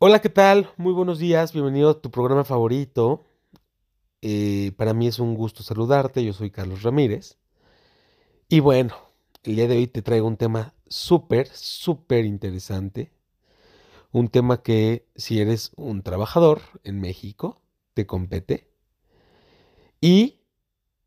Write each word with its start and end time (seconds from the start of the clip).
Hola, 0.00 0.20
¿qué 0.20 0.28
tal? 0.28 0.70
Muy 0.76 0.92
buenos 0.92 1.18
días, 1.18 1.52
bienvenido 1.52 1.90
a 1.90 2.00
tu 2.00 2.12
programa 2.12 2.44
favorito. 2.44 3.24
Eh, 4.22 4.70
para 4.76 4.94
mí 4.94 5.08
es 5.08 5.18
un 5.18 5.34
gusto 5.34 5.64
saludarte, 5.64 6.24
yo 6.24 6.32
soy 6.32 6.52
Carlos 6.52 6.84
Ramírez. 6.84 7.36
Y 8.48 8.60
bueno, 8.60 8.94
el 9.42 9.56
día 9.56 9.66
de 9.66 9.76
hoy 9.76 9.88
te 9.88 10.00
traigo 10.02 10.28
un 10.28 10.36
tema 10.36 10.72
súper, 10.86 11.48
súper 11.48 12.26
interesante. 12.26 13.10
Un 14.12 14.28
tema 14.28 14.62
que 14.62 15.08
si 15.16 15.40
eres 15.40 15.72
un 15.74 16.02
trabajador 16.02 16.60
en 16.84 17.00
México, 17.00 17.60
te 17.94 18.06
compete. 18.06 18.70
Y 20.00 20.42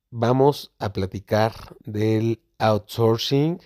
vamos 0.10 0.74
a 0.80 0.92
platicar 0.92 1.54
del 1.86 2.42
outsourcing. 2.58 3.62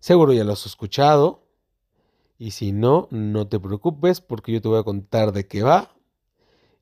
Seguro 0.00 0.32
ya 0.32 0.42
lo 0.42 0.54
has 0.54 0.66
escuchado. 0.66 1.44
Y 2.40 2.52
si 2.52 2.72
no, 2.72 3.06
no 3.10 3.48
te 3.48 3.60
preocupes 3.60 4.22
porque 4.22 4.50
yo 4.50 4.62
te 4.62 4.68
voy 4.68 4.78
a 4.78 4.82
contar 4.82 5.32
de 5.32 5.46
qué 5.46 5.62
va 5.62 5.94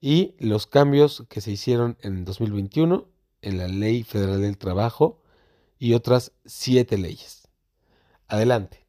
y 0.01 0.37
los 0.39 0.69
cambios 0.69 1.25
que 1.29 1.41
se 1.41 1.51
hicieron 1.51 1.98
en 2.01 2.25
2021 2.25 3.09
en 3.43 3.59
la 3.59 3.67
Ley 3.67 4.05
Federal 4.05 4.41
del 4.41 4.57
Trabajo 4.57 5.21
y 5.77 5.95
otras 5.95 6.31
siete 6.45 6.97
leyes. 6.97 7.48
Adelante. 8.29 8.87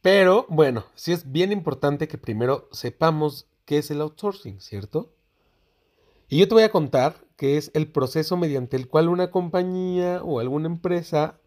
Pero 0.00 0.46
bueno, 0.48 0.86
sí 0.94 1.12
es 1.12 1.30
bien 1.30 1.52
importante 1.52 2.08
que 2.08 2.16
primero 2.16 2.70
sepamos 2.72 3.46
qué 3.66 3.76
es 3.76 3.90
el 3.90 4.00
outsourcing, 4.00 4.58
¿cierto? 4.58 5.12
Y 6.30 6.38
yo 6.38 6.48
te 6.48 6.54
voy 6.54 6.62
a 6.62 6.72
contar 6.72 7.26
qué 7.36 7.58
es 7.58 7.70
el 7.74 7.92
proceso 7.92 8.38
mediante 8.38 8.78
el 8.78 8.88
cual 8.88 9.10
una 9.10 9.30
compañía 9.30 10.22
o 10.22 10.40
alguna 10.40 10.68
empresa 10.68 11.38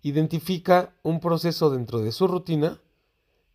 identifica 0.00 0.94
un 1.02 1.20
proceso 1.20 1.68
dentro 1.68 2.00
de 2.00 2.10
su 2.10 2.26
rutina 2.26 2.80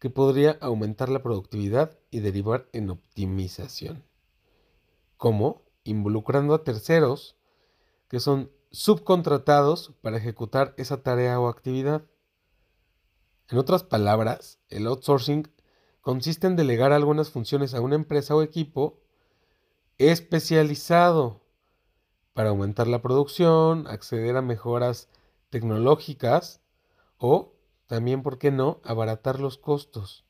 que 0.02 0.10
podría 0.10 0.58
aumentar 0.62 1.09
la 1.09 1.22
productividad 1.22 1.95
y 2.09 2.22
derivar 2.22 2.67
en 2.73 2.89
optimización. 2.89 4.03
¿Cómo? 5.16 5.62
Involucrando 5.84 6.56
a 6.56 6.64
terceros 6.64 7.38
que 8.08 8.20
son 8.20 8.52
subcontratados 8.72 9.94
para 10.02 10.17
ejecutar 10.17 10.73
esa 10.78 11.03
tarea 11.03 11.40
o 11.40 11.48
actividad. 11.48 12.02
En 13.48 13.59
otras 13.59 13.84
palabras, 13.84 14.58
el 14.70 14.88
outsourcing 14.88 15.48
consiste 16.02 16.47
en 16.47 16.56
delegar 16.56 16.94
algunas 16.94 17.30
funciones 17.30 17.75
a 17.75 17.81
una 17.81 17.94
empresa 17.94 18.36
o 18.36 18.42
equipo 18.42 19.00
especializado 20.00 21.42
para 22.34 22.50
aumentar 22.50 22.88
la 22.88 23.03
producción, 23.03 23.86
acceder 23.86 24.36
a 24.36 24.42
mejoras 24.42 25.09
tecnológicas 25.52 26.59
o 27.20 27.53
también, 27.92 28.23
¿por 28.23 28.38
qué 28.38 28.52
no?, 28.52 28.80
abaratar 28.86 29.42
los 29.42 29.58
costos. 29.58 30.23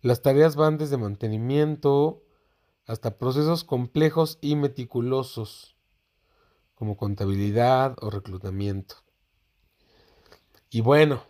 Las 0.00 0.20
tareas 0.20 0.56
van 0.56 0.78
desde 0.78 0.96
mantenimiento 0.96 2.24
hasta 2.86 3.18
procesos 3.18 3.62
complejos 3.62 4.36
y 4.40 4.56
meticulosos, 4.56 5.76
como 6.74 6.96
contabilidad 6.96 7.94
o 8.00 8.10
reclutamiento. 8.10 8.96
Y 10.68 10.80
bueno, 10.80 11.22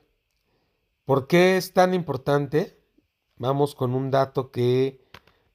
¿por 1.05 1.27
qué 1.27 1.59
es 1.59 1.75
tan 1.75 1.93
importante? 1.93 2.81
Vamos 3.37 3.75
con 3.75 3.93
un 3.93 4.11
dato 4.11 4.51
que 4.51 5.05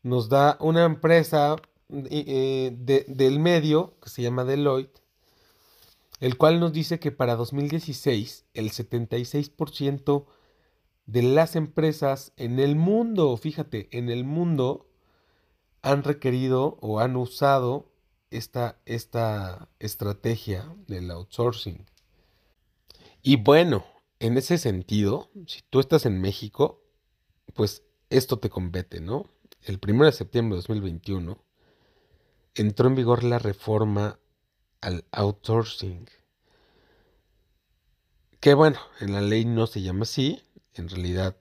nos 0.03 0.29
da 0.29 0.57
una 0.59 0.85
empresa 0.85 1.55
eh, 1.89 2.71
del 3.07 3.39
medio 3.39 3.95
que 3.99 4.09
se 4.11 4.21
llama 4.21 4.43
Deloitte, 4.43 5.01
el 6.21 6.37
cual 6.37 6.59
nos 6.59 6.71
dice 6.71 6.99
que 6.99 7.11
para 7.11 7.35
2016 7.35 8.45
el 8.53 8.71
76% 8.71 10.25
de 11.07 11.23
las 11.23 11.55
empresas 11.55 12.31
en 12.37 12.59
el 12.59 12.75
mundo, 12.75 13.35
fíjate, 13.35 13.89
en 13.91 14.09
el 14.09 14.23
mundo 14.23 14.87
han 15.81 16.03
requerido 16.03 16.77
o 16.79 16.99
han 16.99 17.15
usado 17.15 17.91
esta, 18.29 18.79
esta 18.85 19.67
estrategia 19.79 20.73
del 20.87 21.09
outsourcing. 21.09 21.85
Y 23.23 23.37
bueno, 23.37 23.83
en 24.19 24.37
ese 24.37 24.59
sentido, 24.59 25.31
si 25.47 25.61
tú 25.71 25.79
estás 25.79 26.05
en 26.05 26.21
México, 26.21 26.83
pues 27.55 27.83
esto 28.11 28.37
te 28.37 28.51
compete, 28.51 29.01
¿no? 29.01 29.25
El 29.63 29.79
1 29.85 30.05
de 30.05 30.11
septiembre 30.11 30.55
de 30.55 30.61
2021 30.61 31.43
entró 32.53 32.87
en 32.87 32.95
vigor 32.95 33.23
la 33.23 33.39
reforma 33.39 34.19
al 34.81 35.05
outsourcing. 35.11 36.07
Que 38.39 38.53
bueno, 38.53 38.79
en 38.99 39.13
la 39.13 39.21
ley 39.21 39.45
no 39.45 39.67
se 39.67 39.81
llama 39.81 40.03
así, 40.03 40.41
en 40.73 40.89
realidad 40.89 41.37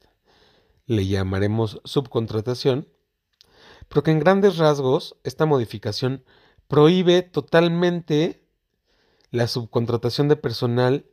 le 0.87 1.07
llamaremos 1.07 1.81
subcontratación, 1.85 2.89
pero 3.89 4.03
que 4.03 4.11
en 4.11 4.21
grandes 4.21 4.59
rasgos 4.59 5.17
esta 5.25 5.47
modificación 5.47 6.25
prohíbe 6.69 7.23
totalmente 7.23 8.45
la 9.31 9.47
subcontratación 9.47 10.29
de 10.29 10.37
personal 10.37 11.07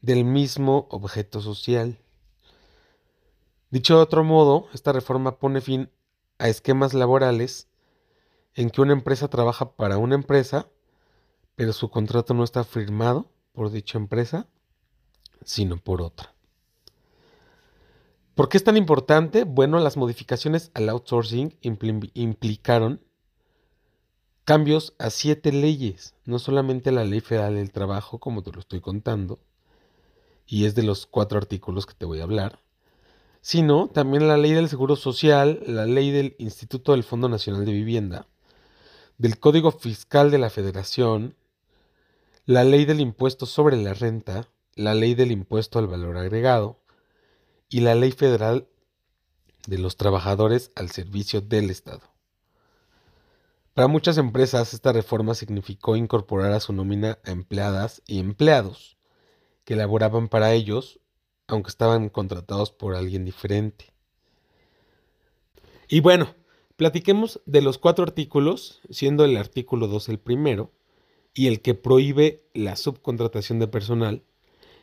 del 0.00 0.24
mismo 0.24 0.88
objeto 0.90 1.40
social. 1.40 1.98
Dicho 3.70 3.96
de 3.96 4.02
otro 4.02 4.24
modo, 4.24 4.68
esta 4.72 4.92
reforma 4.92 5.38
pone 5.38 5.60
fin 5.60 5.90
a 6.38 6.48
esquemas 6.48 6.94
laborales 6.94 7.68
en 8.54 8.70
que 8.70 8.80
una 8.80 8.92
empresa 8.92 9.28
trabaja 9.28 9.76
para 9.76 9.98
una 9.98 10.14
empresa, 10.14 10.68
pero 11.60 11.74
su 11.74 11.90
contrato 11.90 12.32
no 12.32 12.42
está 12.42 12.64
firmado 12.64 13.30
por 13.52 13.70
dicha 13.70 13.98
empresa, 13.98 14.46
sino 15.44 15.76
por 15.76 16.00
otra. 16.00 16.34
¿Por 18.34 18.48
qué 18.48 18.56
es 18.56 18.64
tan 18.64 18.78
importante? 18.78 19.44
Bueno, 19.44 19.78
las 19.78 19.98
modificaciones 19.98 20.70
al 20.72 20.88
outsourcing 20.88 21.58
implicaron 21.60 23.04
cambios 24.46 24.94
a 24.98 25.10
siete 25.10 25.52
leyes, 25.52 26.14
no 26.24 26.38
solamente 26.38 26.92
la 26.92 27.04
ley 27.04 27.20
federal 27.20 27.56
del 27.56 27.72
trabajo, 27.72 28.20
como 28.20 28.42
te 28.42 28.52
lo 28.52 28.60
estoy 28.60 28.80
contando, 28.80 29.38
y 30.46 30.64
es 30.64 30.74
de 30.74 30.82
los 30.82 31.04
cuatro 31.04 31.36
artículos 31.36 31.84
que 31.84 31.92
te 31.92 32.06
voy 32.06 32.20
a 32.20 32.24
hablar, 32.24 32.62
sino 33.42 33.88
también 33.88 34.26
la 34.26 34.38
ley 34.38 34.52
del 34.52 34.70
Seguro 34.70 34.96
Social, 34.96 35.62
la 35.66 35.84
ley 35.84 36.10
del 36.10 36.36
Instituto 36.38 36.92
del 36.92 37.04
Fondo 37.04 37.28
Nacional 37.28 37.66
de 37.66 37.72
Vivienda, 37.72 38.28
del 39.18 39.38
Código 39.38 39.72
Fiscal 39.72 40.30
de 40.30 40.38
la 40.38 40.48
Federación, 40.48 41.36
la 42.46 42.64
ley 42.64 42.84
del 42.84 43.00
impuesto 43.00 43.46
sobre 43.46 43.76
la 43.76 43.94
renta, 43.94 44.48
la 44.74 44.94
ley 44.94 45.14
del 45.14 45.30
impuesto 45.30 45.78
al 45.78 45.86
valor 45.86 46.16
agregado 46.16 46.80
y 47.68 47.80
la 47.80 47.94
ley 47.94 48.12
federal 48.12 48.68
de 49.66 49.78
los 49.78 49.96
trabajadores 49.96 50.72
al 50.74 50.90
servicio 50.90 51.40
del 51.40 51.70
Estado. 51.70 52.02
Para 53.74 53.88
muchas 53.88 54.18
empresas 54.18 54.74
esta 54.74 54.92
reforma 54.92 55.34
significó 55.34 55.96
incorporar 55.96 56.52
a 56.52 56.60
su 56.60 56.72
nómina 56.72 57.18
a 57.24 57.30
empleadas 57.30 58.02
y 58.06 58.18
empleados 58.18 58.96
que 59.64 59.76
laboraban 59.76 60.28
para 60.28 60.52
ellos, 60.52 61.00
aunque 61.46 61.70
estaban 61.70 62.08
contratados 62.08 62.72
por 62.72 62.94
alguien 62.94 63.24
diferente. 63.24 63.92
Y 65.88 66.00
bueno, 66.00 66.34
Platiquemos 66.80 67.42
de 67.44 67.60
los 67.60 67.76
cuatro 67.76 68.04
artículos, 68.04 68.80
siendo 68.88 69.26
el 69.26 69.36
artículo 69.36 69.86
2 69.86 70.08
el 70.08 70.18
primero, 70.18 70.72
y 71.34 71.46
el 71.46 71.60
que 71.60 71.74
prohíbe 71.74 72.42
la 72.54 72.76
subcontratación 72.76 73.58
de 73.58 73.68
personal, 73.68 74.22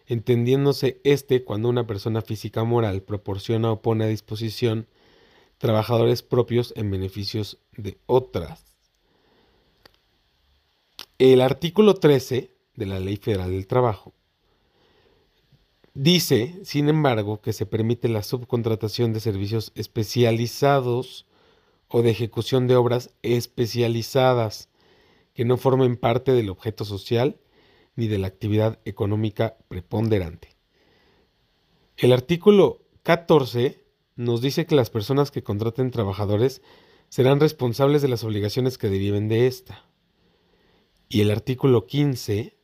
entendiéndose 0.06 1.02
este 1.04 1.44
cuando 1.44 1.70
una 1.70 1.86
persona 1.86 2.22
física 2.22 2.64
moral 2.64 3.02
proporciona 3.02 3.72
o 3.72 3.82
pone 3.82 4.06
a 4.06 4.08
disposición 4.08 4.88
trabajadores 5.58 6.24
propios 6.24 6.74
en 6.76 6.92
beneficios 6.92 7.58
de 7.76 7.98
otras. 8.06 8.64
El 11.18 11.42
artículo 11.42 11.96
13 11.96 12.52
de 12.76 12.86
la 12.86 13.00
Ley 13.00 13.18
Federal 13.18 13.52
del 13.52 13.68
Trabajo 13.68 14.14
dice, 15.96 16.60
sin 16.64 16.90
embargo, 16.90 17.42
que 17.42 17.54
se 17.54 17.66
permite 17.66 18.08
la 18.08 18.22
subcontratación 18.22 19.14
de 19.14 19.20
servicios 19.20 19.72
especializados 19.74 21.26
o 21.88 22.04
de 22.04 22.12
ejecución 22.12 22.68
de 22.68 22.76
obras 22.76 23.10
especializadas 23.24 24.70
que 25.38 25.46
no 25.46 25.58
formen 25.58 25.98
parte 25.98 26.32
del 26.32 26.50
objeto 26.50 26.84
social 26.84 27.40
ni 27.96 28.08
de 28.08 28.18
la 28.18 28.26
actividad 28.26 28.80
económica 28.86 29.56
preponderante. 29.68 30.56
El 31.96 32.12
artículo 32.12 32.82
14 33.04 33.84
nos 34.16 34.42
dice 34.42 34.66
que 34.66 34.74
las 34.74 34.90
personas 34.90 35.30
que 35.30 35.44
contraten 35.44 35.92
trabajadores 35.92 36.64
serán 37.10 37.40
responsables 37.40 38.02
de 38.02 38.08
las 38.08 38.24
obligaciones 38.24 38.80
que 38.80 38.90
deriven 38.90 39.28
de 39.28 39.46
esta. 39.46 39.86
Y 41.08 41.22
el 41.22 41.30
artículo 41.30 41.86
15 41.86 42.58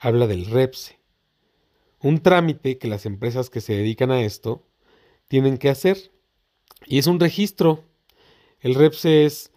habla 0.00 0.26
del 0.26 0.46
REPSE, 0.46 0.98
un 2.00 2.20
trámite 2.20 2.78
que 2.78 2.88
las 2.88 3.06
empresas 3.06 3.48
que 3.48 3.60
se 3.60 3.74
dedican 3.74 4.10
a 4.10 4.22
esto 4.22 4.66
tienen 5.28 5.56
que 5.56 5.70
hacer. 5.70 6.10
Y 6.84 6.98
es 6.98 7.06
un 7.06 7.20
registro 7.20 7.84
el 8.60 8.74
REPSE 8.74 9.24
es 9.24 9.52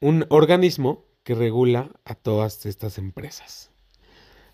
un 0.00 0.24
organismo 0.28 1.04
que 1.30 1.36
regula 1.36 1.92
a 2.04 2.16
todas 2.16 2.66
estas 2.66 2.98
empresas. 2.98 3.70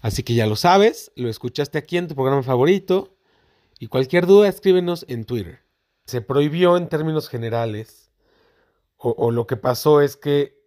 Así 0.02 0.22
que 0.22 0.34
ya 0.34 0.46
lo 0.46 0.56
sabes, 0.56 1.10
lo 1.16 1.30
escuchaste 1.30 1.78
aquí 1.78 1.96
en 1.96 2.06
tu 2.06 2.14
programa 2.14 2.42
favorito 2.42 3.16
y 3.78 3.86
cualquier 3.86 4.26
duda 4.26 4.46
escríbenos 4.46 5.06
en 5.08 5.24
Twitter. 5.24 5.60
Se 6.04 6.20
prohibió 6.20 6.76
en 6.76 6.90
términos 6.90 7.30
generales, 7.30 8.10
o, 8.98 9.14
o 9.16 9.30
lo 9.30 9.46
que 9.46 9.56
pasó 9.56 10.02
es 10.02 10.18
que 10.18 10.60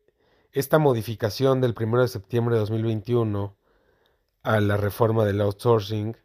esta 0.51 0.79
modificación 0.79 1.61
del 1.61 1.75
1 1.79 2.01
de 2.01 2.07
septiembre 2.07 2.55
de 2.55 2.61
2021 2.61 3.55
a 4.41 4.59
la 4.61 4.77
reforma 4.77 5.25
del 5.25 5.41
outsourcing 5.41 6.17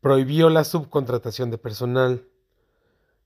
prohibió 0.00 0.48
la 0.48 0.62
subcontratación 0.62 1.50
de 1.50 1.58
personal. 1.58 2.28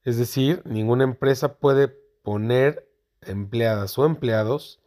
Es 0.05 0.17
decir, 0.17 0.62
ninguna 0.65 1.05
empresa 1.05 1.59
puede 1.59 1.89
poner 2.23 2.89
empleadas 3.21 3.99
o 3.99 4.06
empleados 4.06 4.81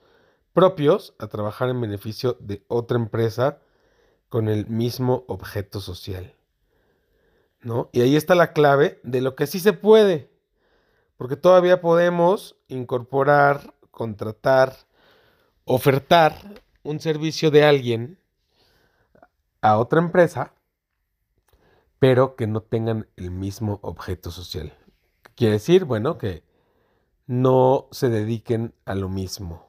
propios 0.56 1.14
a 1.20 1.28
trabajar 1.28 1.70
en 1.70 1.82
beneficio 1.82 2.38
de 2.40 2.64
otra 2.70 2.98
empresa 2.98 3.60
con 4.30 4.48
el 4.48 4.68
mismo 4.68 5.26
objeto 5.28 5.82
social. 5.82 6.34
¿No? 7.62 7.90
Y 7.92 8.02
ahí 8.02 8.16
está 8.16 8.36
la 8.36 8.54
clave 8.54 9.00
de 9.04 9.20
lo 9.20 9.36
que 9.36 9.48
sí 9.48 9.60
se 9.60 9.74
puede, 9.74 10.30
porque 11.18 11.36
todavía 11.36 11.82
podemos 11.82 12.56
incorporar, 12.70 13.74
contratar, 13.92 14.78
ofertar 15.66 16.34
un 16.84 17.02
servicio 17.02 17.52
de 17.52 17.66
alguien 17.66 18.18
a 19.62 19.78
otra 19.78 20.00
empresa, 20.00 20.54
pero 22.00 22.38
que 22.38 22.48
no 22.48 22.62
tengan 22.62 23.10
el 23.18 23.30
mismo 23.32 23.80
objeto 23.82 24.32
social. 24.32 24.74
Quiere 25.36 25.54
decir, 25.54 25.84
bueno, 25.84 26.18
que 26.18 26.44
no 27.28 27.90
se 27.92 28.10
dediquen 28.10 28.74
a 28.86 28.96
lo 28.96 29.10
mismo. 29.10 29.65